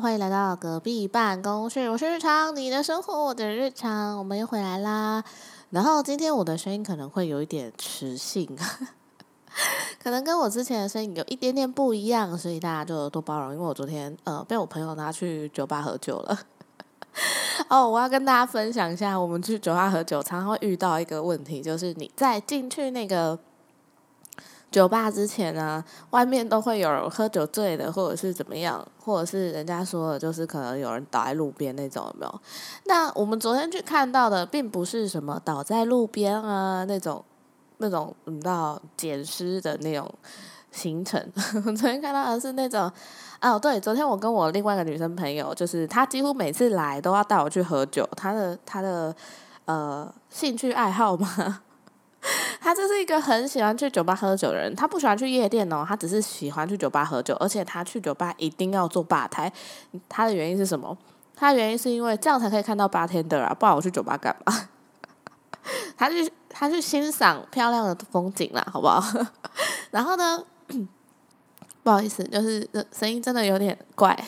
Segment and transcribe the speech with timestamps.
[0.00, 1.90] 欢迎来到隔壁办公室。
[1.90, 5.24] 我是日常，你的生活，我的日常，我们又回来啦。
[5.70, 8.48] 然后今天我的声音可能会有一点磁性，
[10.00, 13.52] 可能跟我之前的声音有一点点不一样，所以大家就多包容。
[13.52, 16.38] 因为我昨天呃被我朋友拿去酒吧喝酒了。
[17.68, 23.36] 哦，我要跟大家分享一下，我们去酒吧喝酒常常会遇到一个问题，就是你在进去那个。
[24.70, 32.40] 酒吧之前呢，外面都会有人喝酒醉的，或者是怎么样，或者是人家说的，就是可能有人倒在路边那种，有没有？
[32.84, 37.24] 那我们昨天去看到的，并不是什么倒在路边啊那种
[37.78, 40.06] 那种你知道捡尸的那种
[40.70, 41.18] 行程。
[41.64, 42.92] 昨天看到的是那种，
[43.40, 49.16] 哦，对，昨天我跟我另外一个女生朋友，就是她几乎每次来都要带我去喝酒，她的她的
[49.64, 51.62] 呃兴趣爱好嘛。
[52.60, 59.52] 他就是一个很喜欢去酒吧喝酒的人，他不喜欢去夜店哦，他只是喜欢去酒吧喝酒，而且他去酒吧一定要坐吧台。
[60.08, 60.96] 他的原因是什么？
[61.36, 64.68] 他的原因是因为这样才可以看到 bartender 啊，不然我去酒吧干嘛？
[65.96, 69.02] 他去他去欣赏漂亮的风景啦，好不好？
[69.90, 70.42] 然后呢，
[71.82, 74.18] 不好意思，就是声音真的有点怪，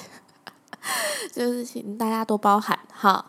[1.32, 3.24] 就是请大家多包涵哈。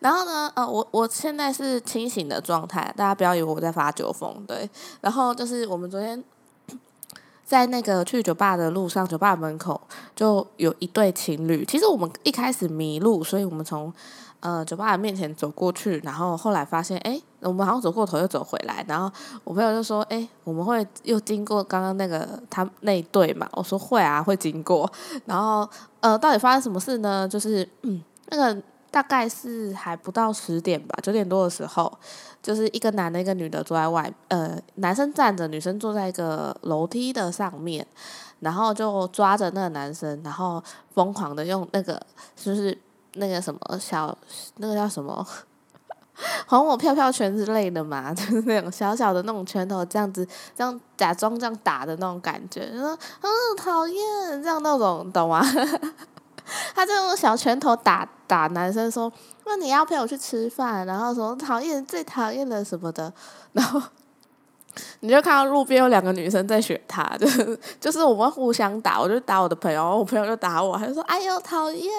[0.00, 4.68] 然后呢，呃，我我现在是清醒的状态，大家不要以为我在发酒疯，对。
[5.00, 6.22] 然后就是我们昨天
[7.44, 9.80] 在那个去酒吧的路上，酒吧门口
[10.14, 11.64] 就有一对情侣。
[11.64, 13.92] 其实我们一开始迷路，所以我们从
[14.40, 18.84] 呃酒吧的面前走过去，然后后来发现，哎，我们好像走过头又走回来。
[18.86, 19.10] 然后
[19.44, 23.48] 我朋友就说，哎，我们会又经过刚刚那个他那一对嘛？
[23.52, 24.90] 我说会啊，会经过。
[25.24, 25.68] 然后
[26.00, 27.26] 呃，到底发生什么事呢？
[27.26, 28.62] 就是嗯，那个。
[28.96, 31.92] 大概是还不到十点吧，九点多的时候，
[32.42, 37.86] 就是一个男的，一个女的坐在外，呃，男生站着，女生坐在一个楼梯的上面，
[38.40, 40.64] 然后就抓着那个男生，然后
[40.94, 42.00] 疯狂的用那个，
[42.34, 42.78] 就是
[43.16, 44.16] 那个什么小，
[44.56, 45.26] 那个叫什么，
[46.48, 55.44] 还我票票拳之类的嘛， 就是那种小小的那种拳头，这样子，这样假装这样打的那种感觉，说嗯讨厌，这样那种，懂吗？
[56.74, 59.12] 他就用小拳头打打男生，说
[59.44, 63.12] ：“那你要陪我去吃饭？”然后说：“讨厌，最讨厌的什么的。”
[63.52, 63.82] 然后
[65.00, 71.90] 你就看到路边有两个女生在选他，就是就是我们互相打，我就打我的朋友，我朋友就打我，他就说：“哎呦，讨厌！”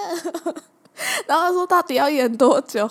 [1.28, 2.88] 然后他说：“到底要演多久？”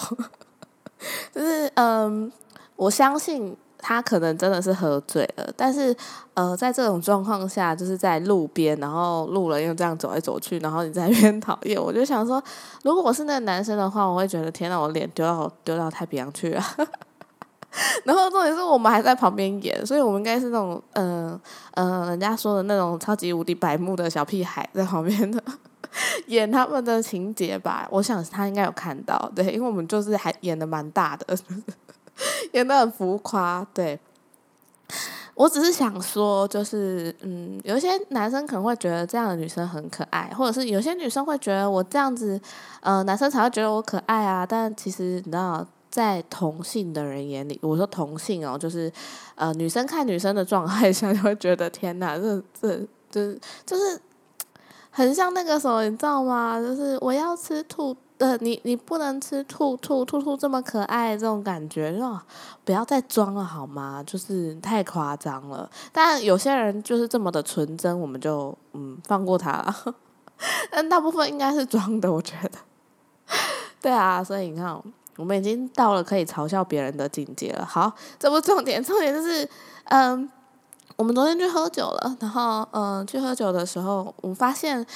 [1.35, 2.31] 就是嗯，
[2.77, 3.57] 我相信。
[3.79, 5.95] 他可能真的是喝醉了，但是，
[6.35, 12.43] 呃，在这种状况下，就是在路边，然后路人又这样走来走去，然后你在那边讨厌，我就想说，
[12.83, 16.63] 如果我是那个男生的话，我会觉得天哪，我脸丢到丢到太平洋去了。
[18.05, 21.39] 然后重点是我们还在旁边演，所以我们应该是那种，嗯
[21.75, 25.43] 嗯，人家说的那种超级无敌白目的小屁孩在旁边的
[26.29, 27.87] 演他们的情节吧。
[27.91, 31.37] 我想他应该有看到，对，因为我们就是还演的蛮大的。
[32.53, 33.99] 演的很浮夸，对。
[35.35, 42.41] 我只是想说，就是嗯，有一些男生可能会觉得这样的女生很可爱，或者是有些女生会觉得我这样子，
[42.81, 44.47] 呃，男生才会觉得我可爱啊。
[44.47, 48.91] 但其实你知道，在同性的人眼里，我说同性哦，就是
[49.35, 52.79] 呃，女生看女生的状态下， 就会觉得天哪，这这
[53.11, 54.01] 就是就是
[54.91, 56.59] 很像那个什么，你知道吗？
[56.59, 57.95] 就是我要吃兔。
[58.19, 62.19] 呃，你你不能吃兔兔兔兔这么可爱这种感觉，哦，
[62.65, 64.03] 不要再装了好吗？
[64.07, 65.69] 就是太夸张了。
[65.93, 69.95] 但有些人就是这么的纯真，我们就嗯放过他了。
[70.73, 72.59] 但大部分应该是装的，我觉得。
[73.83, 74.75] 对啊，所以你看，
[75.17, 77.67] 我们已经到了可以嘲笑别人的境界了。
[77.67, 79.47] 好，这不重点，重点就是
[79.85, 80.27] 嗯，
[80.97, 84.87] 我们昨天去喝酒了，然后嗯，去喝酒的时候，我发现。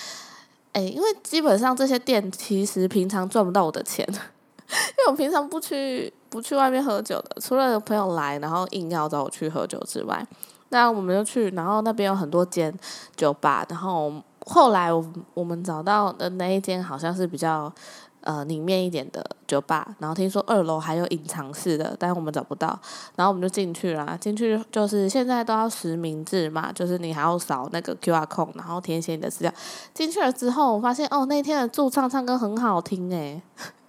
[0.73, 10.27] 哎，因为基本上这些店其实平常赚不到我的钱， 因为我平常不去不去外面喝酒的，除了朋友来，然后硬要找我去喝酒之外，
[10.69, 12.73] 那我们就去，然后那边有很多间
[13.17, 14.13] 酒吧，然后
[14.47, 17.73] 后来我我们找到的那一间好像是比较。
[18.23, 22.79] 呃，里面一点的酒吧，然后听说二楼还有隐藏式的，但是我们找不到，
[23.17, 24.17] 然后我们就进去了。
[24.21, 29.53] 进去就是现在都要实名制嘛，就是你还要扫那个 Q R code，然后填写你的资料。
[29.95, 33.41] 进去了之后，我发现哦，那天的驻唱唱歌很好听诶。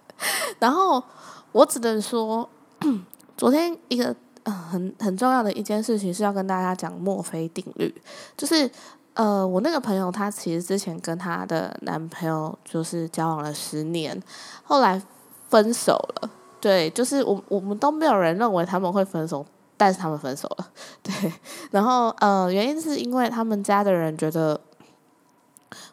[0.58, 1.02] 然后
[1.52, 2.48] 我只能说，
[3.36, 7.94] 昨天一个很很重要的一件事情是要跟大家讲墨菲定律，
[8.36, 8.70] 就是。
[9.14, 14.20] 呃，我那个朋友，她其实之前跟她的男朋友就是交往了十年，
[14.64, 15.00] 后来
[15.48, 16.30] 分手了。
[16.60, 19.44] 对，就是我我们都没有人认为他们会分手，
[19.76, 20.68] 但是他们分手了。
[21.02, 21.32] 对，
[21.70, 24.60] 然后呃，原因是因为他们家的人觉得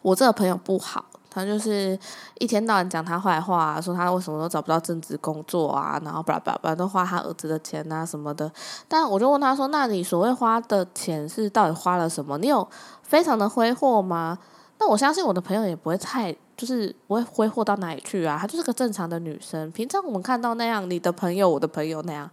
[0.02, 1.06] 我这个朋友不好。
[1.32, 1.98] 他就是
[2.40, 8.52] 一天到晚讲他坏话，说他为什么都找不到正职工作啊，然后巴拉巴拉都花他儿子的钱啊什么的。
[8.88, 12.36] 但我就问他说：“那你所谓花的钱是到底花了什么？
[12.40, 12.68] 你有
[13.10, 14.38] 非常的挥霍吗？”
[14.80, 18.38] 那我相信我的朋友也不会太，就是不会挥霍到哪里去啊。
[18.40, 22.30] 她就是个正常的女生，平常我们看到那样，你的朋友、我的朋友那样。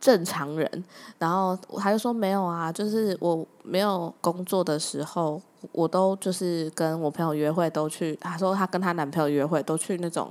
[0.00, 0.84] 正常人，
[1.18, 5.40] 然后他就说没有啊，就是我没有工作的时候，
[5.72, 8.14] 我都就是跟我朋友约会都去。
[8.16, 10.30] 他说他跟他男朋友约会都去那种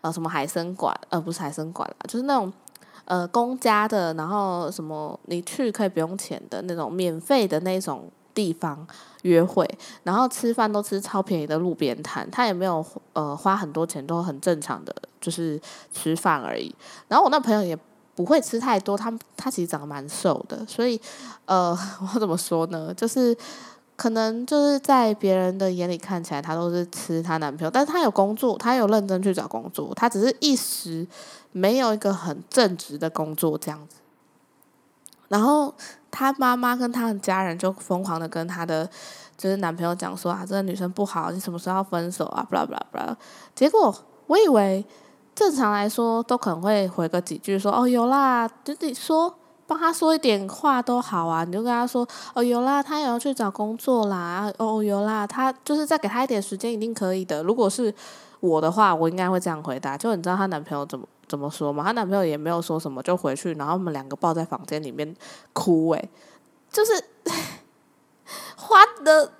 [0.00, 2.52] 呃什么海参馆，呃不是海参馆啦，就是那种
[3.04, 8.86] 呃公家的，然后什么你去可以不用钱的那种免费的那种地方
[9.22, 9.68] 约会，
[10.02, 15.60] 然后吃饭都吃超便宜的路边摊，他也没有呃花很多钱，都很正常的就是
[15.92, 16.74] 吃饭而已。
[17.08, 17.78] 然后我那朋友也。
[18.14, 21.00] 不会吃太多，他他其实长得蛮瘦的，所以
[21.46, 21.76] 呃，
[22.14, 22.92] 我怎么说呢？
[22.92, 23.34] 就是
[23.96, 31.06] 可能就是在别人的眼里看起来，她都是吃她男朋友，但是她有工作，她有认真去找工作，她只是一时
[31.52, 33.96] 没有一个很正直的工作这样子。
[35.28, 35.74] 然后
[36.12, 38.88] 她妈妈跟她的家人就疯狂的跟她的
[39.36, 42.46] 就是男朋友讲说啊，这个女生不好，你什么时候要分手啊？
[42.48, 43.16] 巴拉巴拉巴拉。
[43.56, 43.92] 结果
[44.28, 44.86] 我以为。
[45.34, 49.34] 正常来说，都可能会回个几句，说哦有啦，就你说
[49.66, 57.42] 帮他说一点话都好啊，你就跟他说哦有啦，他也要去找工作啦，哦有啦，他就是再给他一点时间，一定可以的。
[57.42, 57.92] 如果是
[58.40, 59.96] 我的话，我应该会这样回答。
[59.96, 61.82] 就你知道她男朋友怎么怎么说嘛？
[61.82, 65.16] 她男朋友也没有说什么，就回去，然后我们两个抱在房间里面
[65.54, 65.88] 哭。
[65.88, 66.08] 哎，
[66.70, 66.92] 就是
[68.54, 69.32] 花的，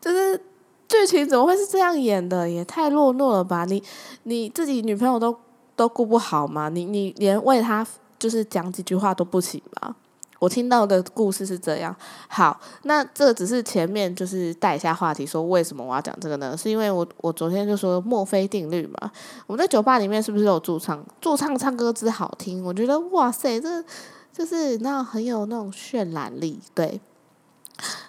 [0.00, 0.42] 就是。
[0.88, 2.48] 剧情怎么会是这样演的？
[2.48, 3.64] 也太懦弱了吧！
[3.64, 3.82] 你
[4.22, 5.36] 你自己女朋友都
[5.74, 6.68] 都顾不好吗？
[6.68, 7.84] 你你连为她
[8.20, 9.96] 就是讲几句话都不行吗？
[10.38, 11.94] 我听到的故事是这样。
[12.28, 16.56] 好，那这只是前面就是带一下话题，说为什么我要讲这个呢？
[16.56, 19.10] 是因为我我昨天就说墨菲定律嘛。
[19.46, 21.04] 我们在酒吧里面是不是有驻唱？
[21.20, 23.84] 驻唱唱歌之好听，我觉得哇塞，这
[24.32, 27.00] 就是那很有那种渲染力，对。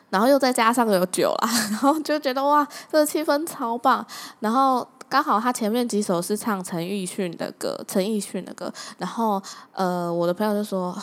[0.09, 4.05] 然后又再加上有酒啦， 然后就觉得哇，这个气氛超棒。
[4.39, 8.71] 然后刚好他前面几首是唱陈奕迅的歌，陈奕迅的歌。
[8.97, 9.41] 然后
[9.73, 10.97] 呃，我的朋友就说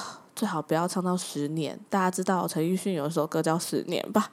[0.45, 1.79] 最好不要唱到十年。
[1.89, 4.31] 大家知道陈奕迅有一首歌叫《十年》吧？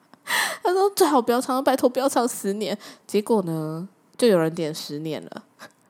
[0.62, 2.76] 他说最好不要唱，拜托不要唱十年。
[3.06, 3.88] 结果呢，
[4.18, 5.42] 就有人点十年了，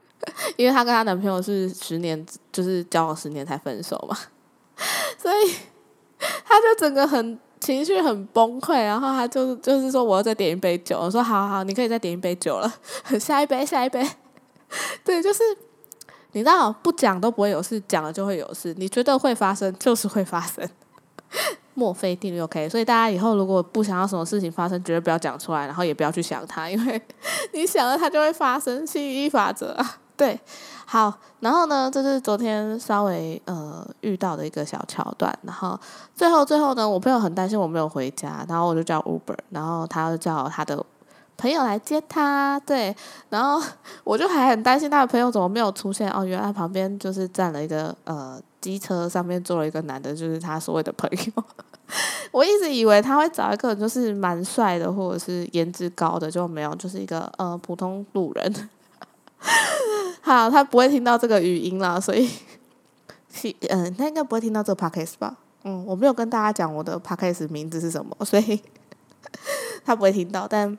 [0.57, 4.17] 因为她跟她男朋友是十年，就是交往十年才分手嘛，
[5.19, 5.57] 所以
[6.45, 7.37] 他就整个很。
[7.59, 12.73] 情绪很崩溃，然后他就就是说我要再点一杯酒，我说好好，你可以再点一杯酒了，
[13.19, 14.09] 下一杯下一杯，
[15.03, 15.43] 对，就是
[16.37, 20.69] 你知道不讲都不会有事，讲了就会有事，你觉得会发生就是会发生，
[21.73, 27.01] 墨菲定律 OK，所以大家以后如果不想要什么事情发生，绝对不要讲出来，然后也不要去想它，因为
[27.55, 30.39] 你想了它就会发生，吸引力法则啊，对。
[30.85, 35.81] 好，然后呢，这是昨天稍微呃遇到的一个小桥段，然后
[36.15, 40.85] 最后最后呢，我朋友很担心我没有回家，然后我就叫 Uber，然后他就叫他的
[41.37, 42.95] 朋友来接他，对，
[43.29, 43.63] 然后
[44.05, 51.45] 我就还很担心他的朋友怎么没有出现，哦，原来旁边就是站了一个呃机车上面坐了一个男的，就是他所谓的朋友，
[52.33, 58.71] 我一直以为他会找一个就是蛮帅的或者是颜值高的，就没有，就是一个呃普通路人。
[60.23, 62.29] 好，他不会听到这个语音了，所以
[63.31, 65.37] 是，嗯，他应该不会听到这个 podcast 吧？
[65.65, 68.61] 嗯，我没有跟大家讲我的 podcast 名字是什么，所以
[69.85, 70.49] 他不会听到。
[70.49, 70.77] 但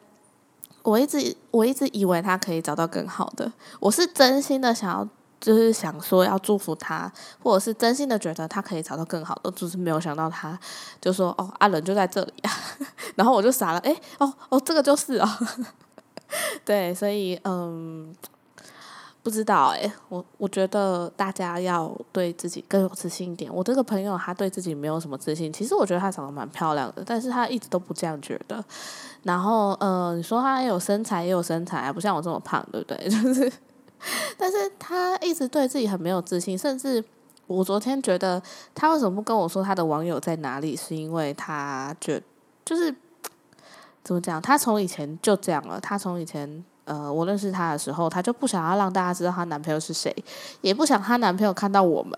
[0.87, 3.51] 我一直我一直以为他可以找到更好的，
[3.81, 5.05] 我是真心的想要，
[5.41, 7.11] 就是想说要祝福他，
[7.43, 10.57] 或者是真心的觉得他可以找到更好的，就是没有想到他
[11.01, 12.51] 就说哦，阿伦就在这里啊，
[13.15, 15.27] 然后我就傻了，哎，哦哦，这个就是哦，
[16.63, 18.15] 对，所以嗯。
[19.27, 23.53] 不知道哎，我我觉得大家要对自己更有自信一点。
[23.53, 28.63] 我这个朋友他对自己没有什么自信，其实我觉得他长得蛮漂亮的，但是他一直都不这样觉得。
[29.23, 32.97] 然后，呃，你说他有身材也有身材，不像我这么胖，对不对？
[33.11, 33.51] 就是，
[34.37, 37.03] 但是他一直对自己很没有自信，甚至
[37.47, 38.41] 我昨天觉得
[38.73, 42.23] 他为什么不跟我说他的网友在哪里，是因为他觉
[42.63, 42.95] 就是
[44.05, 44.41] 怎么讲？
[44.41, 46.63] 他从以前就这样了，他从以前。
[46.87, 50.15] 呃，我认识她的时候，她就不想要让大家知道她男朋友是谁，
[50.61, 52.17] 也不想她男朋友看到我们。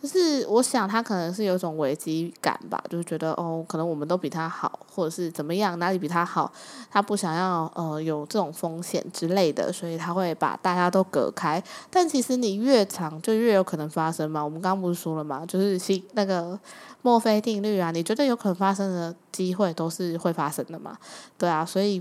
[0.00, 6.52] 就是我想她可能是有一种危机感吧，就是觉得哦，可能我们都比她好，或者是怎么样，哪里比她好，
[6.88, 11.60] 她不想要呃有这种风险之类的，所以她会把大家都隔开。
[11.90, 14.40] 但其实你越长，就越有可能发生嘛。
[14.40, 16.56] 我们刚刚不是说了嘛，就是新那个
[17.02, 20.96] 墨菲定律啊，你觉得有可能发生的机会都是会发生的嘛？
[21.36, 22.00] 对啊，所以。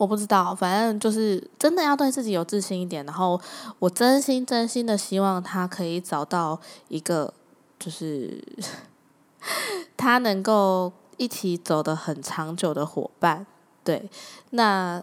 [0.00, 3.04] 我不知道，反正就是真的要对自己有自信一点。
[3.04, 3.38] 然后
[3.78, 7.34] 我真心真心的希望他可以找到一个，
[7.78, 8.42] 就是
[9.98, 13.46] 他能够一起走的很长久的伙伴。
[13.84, 14.08] 对，
[14.52, 15.02] 那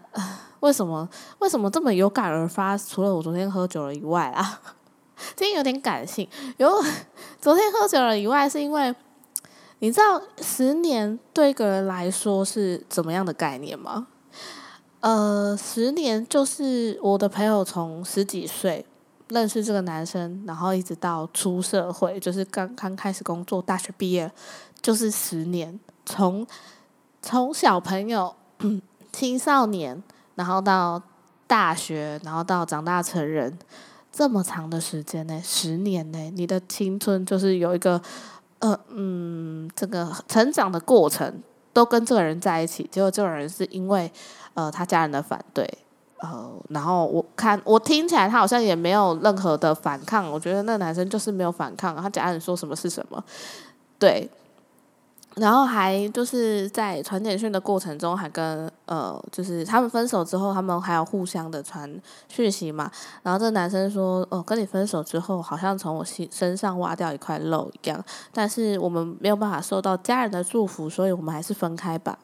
[0.58, 2.76] 为什么为什么这么有感而发？
[2.76, 4.60] 除了我昨天喝酒了以外啊，
[5.36, 6.28] 今天有点感性。
[6.56, 6.68] 有
[7.40, 8.92] 昨天喝酒了以外，是因为。
[9.80, 14.08] 你知道十年对一个人来说是怎么样的概念吗？
[15.00, 18.84] 呃，十年就是我的朋友从十几岁
[19.28, 24.30] 认识这个男生，然后一直到出社会，就是刚刚开始工作，大学毕业，
[24.82, 25.78] 就是十年。
[26.04, 26.46] 从
[27.22, 28.34] 从小朋友、
[29.12, 30.02] 青少年，
[30.34, 31.00] 然后到
[31.46, 33.58] 大学，然后到长大成人，
[34.10, 35.40] 这么长的时间呢？
[35.44, 36.18] 十年呢？
[36.34, 38.00] 你的青春就是有一个。
[38.60, 41.40] 呃嗯，这个成长的过程
[41.78, 44.10] 都跟这个人在一起，结果这个人是因为
[44.54, 45.64] 呃他家人的反对，
[46.16, 53.22] 呃，然后我看我听起来他好像也没有任何的反抗，我觉得那男生就是没有反抗，他家人说什么是什么，
[53.96, 54.28] 对。
[55.40, 62.90] 然后还就是在传简讯的过程中，还跟呃，就是他们分手之后，他们还有互相的传讯息嘛。
[63.22, 68.04] 然后这男生说：“哦，跟你分手之后，好像从我心身上挖掉一块肉一样。
[68.32, 72.18] 但是我们没有办法受到家人的祝福，所以我们还是分开吧。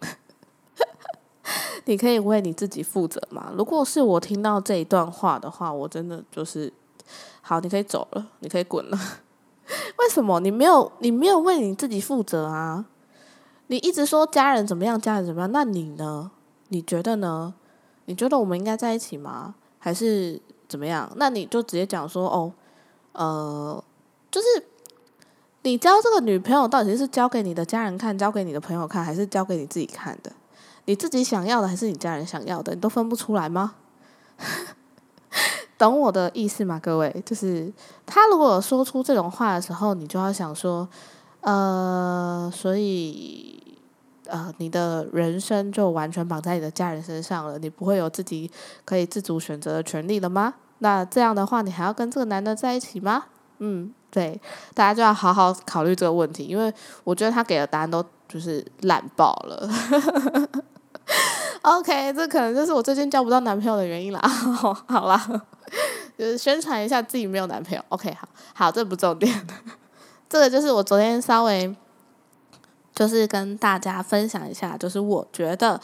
[1.86, 3.50] 你可以为你自己负责嘛？
[3.56, 6.72] 如果是我听到这一段话的话，我真的就是
[7.40, 8.98] 好，你可以走了，你可以滚了。”
[9.98, 12.86] 为什么你没有你没有为你自己负责啊？
[13.68, 15.52] 你一直说家人怎么样，家人怎么样？
[15.52, 16.30] 那你呢？
[16.68, 17.54] 你觉得呢？
[18.06, 19.54] 你觉得我们应该在一起吗？
[19.78, 21.10] 还是怎么样？
[21.16, 22.52] 那你就直接讲说哦，
[23.12, 23.84] 呃，
[24.30, 24.46] 就是
[25.62, 30.32] 你交这个女朋友到底是交给你的家人看，交给你的朋友看，还是交给你自己看的？
[30.86, 32.74] 你自己想要的还是你家人想要的？
[32.74, 33.74] 你都分不出来吗？
[35.78, 37.22] 懂我的意思吗，各位？
[37.24, 37.72] 就是
[38.04, 40.86] 他如果说出这种话的时候，你就要想说，
[41.40, 43.62] 呃，所以，
[44.26, 48.50] 呃，你的人生就完全绑在你的家人身上了，你不会有自己
[48.84, 50.54] 可以自主选择的权利了吗？
[50.80, 53.26] 那这样的话，你还要跟这个男的在一起吗？
[53.58, 54.40] 嗯，对，
[54.74, 56.72] 大家就要好好考虑这个问题，因为
[57.04, 59.68] 我觉得他给的答案都就是烂爆了。
[61.62, 64.20] OK，这可能就是我最近交不到男朋友的原因啦。
[64.86, 65.42] 好啦。
[66.16, 69.46] 就是宣传一下自己没有男朋友，OK，好，好，这不重点，
[70.28, 71.72] 这个就是我昨天稍微
[72.92, 75.80] 就是跟大家分享一下，就是我觉得，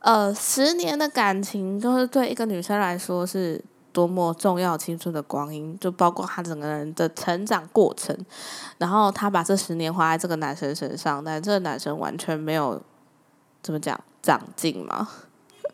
[0.00, 8.14] 呃，十年的感情，就是对一个女生来说是多么重要青春的光阴，就包括她整个人的成长过程，
[8.76, 12.82] 然后她把这十年花在这个男生身上，但这个男生完全没有
[13.62, 15.08] 怎么讲长进嘛。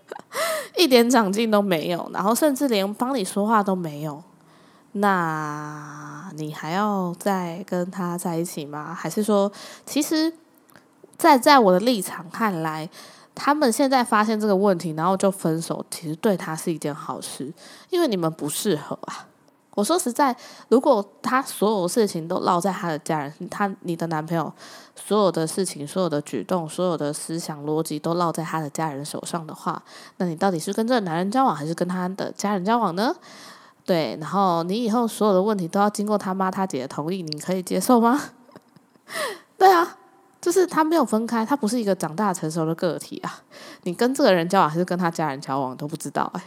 [0.77, 4.23] 一点长进都没有，然后甚至连帮你说话都没有，
[4.93, 8.95] 那你还要再跟他在一起吗？
[8.95, 9.51] 还是说，
[9.85, 10.33] 其实，
[11.17, 12.89] 在在我的立场看来，
[13.35, 17.53] 他们现在发现这个问题，然后就分手，其实对他是一件好事，
[17.91, 19.27] 因为你们不适合啊。
[19.77, 20.35] 我说实在，
[20.71, 24.51] 如果他所有事情都落在他的家人，他你的男朋友
[24.95, 29.83] 所有的事情、所有的举动、所有的思想逻辑都落在他的家人手上的话，
[30.17, 33.15] 那你到底是跟这个男人交往，还是跟他的家人交往呢？
[33.85, 38.19] 对，然后你以后所有的问题都要经过他妈他姐的同意，你可以接受吗？
[39.59, 39.99] 对啊，
[40.41, 43.43] 就是他没有分开，他不是一个长大成熟的个体啊。
[43.83, 46.43] 你跟这个人交往，还是跟他家人交往都不知道哎，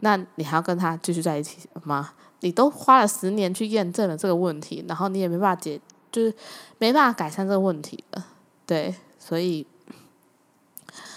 [0.00, 2.10] 那你还要跟他继续在一起吗？
[2.44, 5.80] 你都花了十年去验证了这个问题，然后你也没办法解，
[6.12, 6.34] 就是
[6.76, 8.22] 没办法改善这个问题的，
[8.66, 9.66] 对，所以，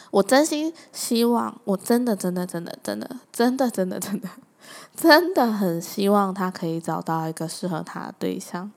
[0.09, 4.29] 我真心希望，我真的真的真的真的真的真的真的
[4.95, 8.71] 真的很希望他可以找到一个适合他的对象，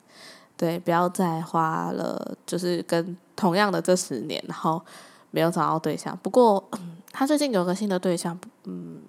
[0.56, 4.82] 对，不要再花了，就是跟同样的这十年，然后
[5.30, 6.18] 没有找到对象。
[6.20, 6.68] 不过
[7.12, 9.00] 他最近有个新的对象，嗯。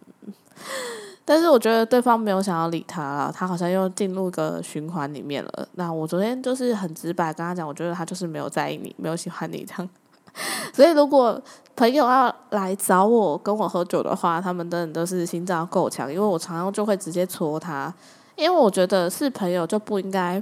[1.24, 5.68] 但是我觉得对方没有想要理他了，他好像又进入一个循环里面了。
[5.74, 9.90] 那我昨天就是很直白跟他讲，我觉得他就是没有在意你，没有喜欢你这样。
[10.74, 11.40] 所以如果
[11.76, 17.94] 朋友要来找我跟我喝酒的话，他们真的都是心脏够强，因为我常常就会直接戳他，
[18.36, 20.42] 因为我觉得是朋友就不应该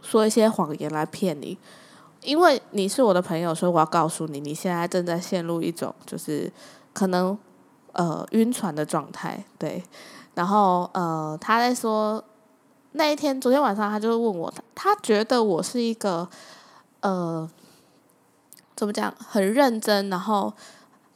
[0.00, 1.58] 说一些谎言来骗你，
[2.22, 6.50] 因为你是我的朋友，所以我要告诉你，你现在正在陷入一种就是
[6.94, 7.38] 可能。
[7.92, 9.82] 呃，晕船的状态，对，
[10.34, 12.22] 然后呃，他在说
[12.92, 16.28] 那一天，昨天晚上他就问我，他觉得我是一个
[17.00, 17.48] 呃，
[18.74, 20.52] 怎么讲，很认真，然后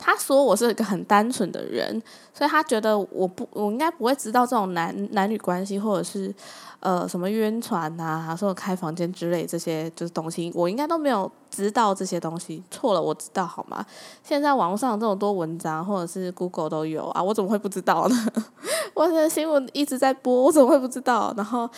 [0.06, 2.00] 他说我是一个很单纯的人，
[2.32, 6.32] 所以他觉得我不，我应该不会知道这种男男女关系，或者是
[6.78, 12.62] 呃什么晕船啊，说开房间之类这些就是东西，我应该都没有知道这些东西。
[12.70, 13.84] 错了，我知道好吗？
[14.22, 18.26] 现在网络上这么多文章，或者是 Google 都有啊，我怎么会不知道呢？
[18.94, 21.34] 我的新闻一直在播，我怎么会不知道？
[21.36, 21.68] 然后。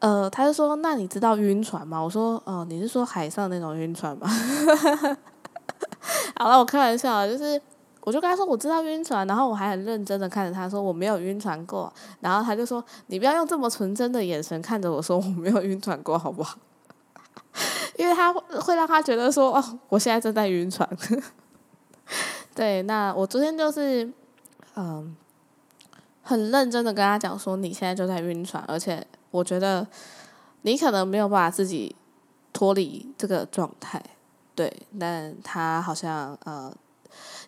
[0.00, 4.30] 呃，他就说：“那你知道晕船吗？”我说：“哦，你是说海上那种晕船吗？”
[6.38, 7.60] 好了，我开玩笑，就是
[8.02, 16.56] 我就跟他说我知道晕船，然后我还很认真的看着他说我没有晕船过，然后他就说你不要用这么纯真的眼神看着我说我没有晕船过好不好？
[17.98, 20.88] 因为他会让他觉得说哦，我现在正在晕船。
[22.54, 24.10] 对，那我昨天就是
[24.76, 25.16] 嗯，
[26.22, 29.06] 很认真的跟他讲说你现在就在晕船，而且。
[29.30, 29.86] 我觉得
[30.62, 31.94] 你可能没有办法自己
[32.50, 34.02] 脱离这个状态，
[34.58, 36.74] 对，但他好像呃，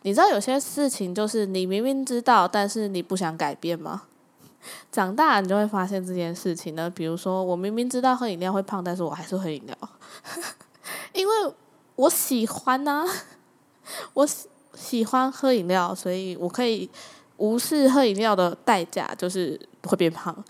[0.02, 4.02] 你知道有些事情就是你明明知道，但是你不想改变吗？
[4.92, 6.88] 长大你就会发现这件事情呢。
[6.88, 9.76] 比如说，我明明知道喝饮料会胖，但是我还是喝饮料，
[11.12, 11.34] 因为
[11.96, 13.04] 我喜欢呐，
[14.14, 16.88] 我喜喜欢喝饮料，所以我可以
[17.38, 20.44] 无视喝饮料的代价，就是会变胖。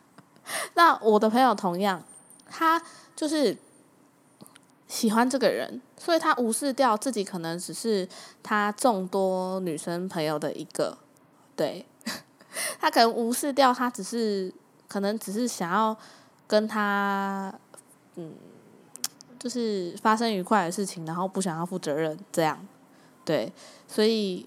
[0.74, 2.04] 那我的朋友同样，
[2.50, 2.82] 他
[3.16, 3.56] 就是
[4.92, 8.06] 喜欢这个人，所以他无视掉自己可能只是
[8.42, 10.98] 他众多女生朋友的一个，
[11.56, 11.86] 对，
[12.78, 14.52] 他可能无视掉他只是
[14.86, 15.96] 可能只是想要
[16.46, 17.50] 跟他，
[18.16, 18.34] 嗯，
[19.38, 22.58] 就是发生愉快的事情，然后不想要负责任这样，
[23.24, 23.50] 对，
[23.88, 24.46] 所以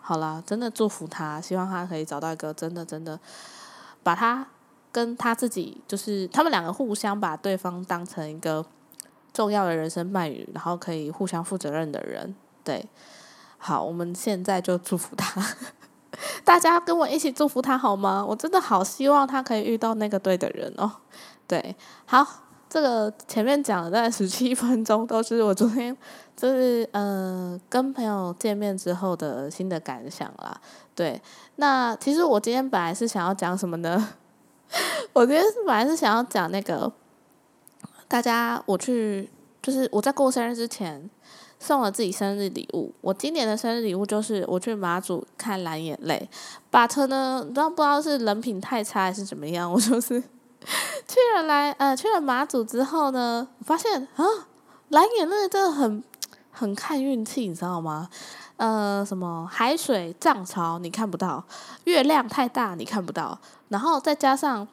[0.00, 3.18] 好了，真的祝福他，希望他可以找到一个真的真的
[4.04, 4.46] 把他。
[4.92, 8.64] 跟他自己就是他们两个互相把对方当成一个
[9.36, 12.34] 重要的人生伴侣，然后可以互相负责任的人。
[12.64, 12.88] 对，
[13.58, 15.46] 好，我们现在就祝福他，
[16.42, 18.24] 大家跟我一起祝福他好吗？
[18.26, 20.90] 我真的好希望他可以遇到那个对的人哦。
[21.46, 22.26] 对，好，
[22.70, 25.94] 这个前面讲了大概十七分钟，都是我昨天
[26.34, 30.58] 就是呃跟朋友见面之后的新的感想啦。
[30.94, 31.20] 对，
[31.56, 34.14] 那其实我今天本来是想要讲什么呢？
[35.12, 36.90] 我今天本来是想要讲那个，
[38.08, 39.28] 大家我去
[39.62, 41.08] 就是我在过生日之前
[41.58, 42.92] 送了自己生日礼物。
[43.00, 46.28] 我今年的生日礼物就是我去马祖看蓝眼泪
[46.70, 50.20] ，but 呢，不知道不知道是人品太差还是怎么样，我就是
[51.08, 54.24] 去了来呃去了马祖之后呢，我发现啊
[54.90, 56.02] 蓝眼泪真的很
[56.52, 58.08] 很看运气，你知道吗？
[58.56, 61.44] 呃，什么海水涨潮你看不到，
[61.84, 63.38] 月亮太大你看不到，
[63.68, 64.66] 然后再加上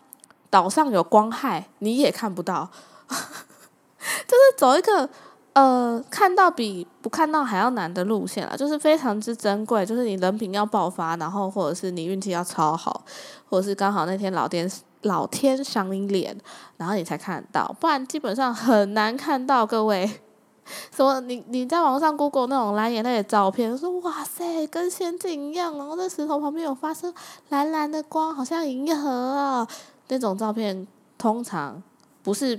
[0.50, 2.70] 岛上有光害你也看不到，
[4.28, 5.10] 就是走一个
[5.54, 13.04] 呃看到比不看到还要难的路线了，就是非常之珍贵，就是你人品要爆发，然后或者是你运气要超好，
[13.50, 14.70] 或者是刚好那天老天
[15.02, 16.38] 老天赏你脸，
[16.78, 20.22] 然后你才看得到，不然基本上很难看到各位。
[20.96, 21.20] 什么？
[21.20, 27.14] 你你在网上 Google 那种蓝眼泪的照片，说哇塞，跟仙境一样，然后在石头旁边有发生
[27.50, 29.68] 蓝蓝的光，好像银河啊。
[30.08, 30.88] 那种照片
[31.18, 31.84] 通常
[32.22, 32.58] 不是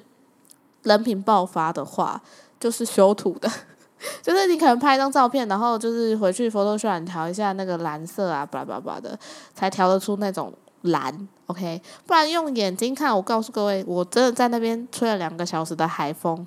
[0.84, 2.22] 人品爆发的话，
[2.58, 3.50] 就是修图的，
[4.22, 9.18] 就是你可能拍一张照片，然后就是回去 Photoshop 调一下那个蓝色啊，巴拉巴拉的，
[9.54, 11.28] 才调得出那种蓝。
[11.46, 16.46] OK，不然用眼睛看，我告诉各位，我真的在那边吹了两个小时的海风。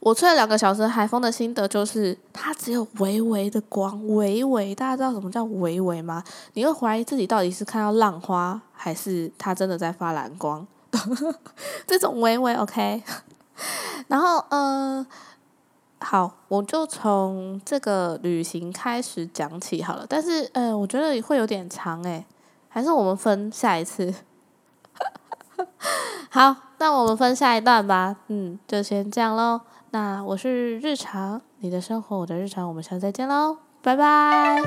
[0.00, 4.72] 我吹了两个小时海风的心得就是，它只有微微的光，微微。
[4.72, 6.22] 大家知道什么叫微微吗？
[6.52, 10.64] 你会怀疑自己到底是看到浪花，还是它真的在发蓝光？
[11.86, 13.02] 这种微微 OK。
[14.08, 15.04] 然后，嗯，
[16.00, 20.06] 好，我就从这个旅行开始讲起好了。
[20.08, 22.24] 但是，呃，我觉得会有点长诶，
[22.68, 24.14] 还是我们分下一次。
[26.30, 28.16] 好，那我们分下一段吧。
[28.28, 29.60] 嗯，就先这样喽。
[29.90, 34.62] 那我是日常，你的生活，我的日常，我们下次再见喽，拜拜。